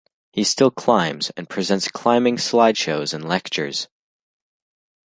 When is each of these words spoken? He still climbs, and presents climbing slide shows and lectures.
He 0.31 0.43
still 0.43 0.71
climbs, 0.71 1.29
and 1.37 1.47
presents 1.47 1.87
climbing 1.87 2.39
slide 2.39 2.75
shows 2.75 3.13
and 3.13 3.23
lectures. 3.23 3.87